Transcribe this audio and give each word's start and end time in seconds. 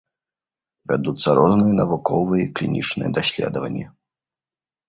Вядуцца 0.91 1.29
розныя 1.39 1.75
навуковыя 1.81 2.41
і 2.47 2.49
клінічныя 2.61 3.09
даследаванні. 3.19 3.85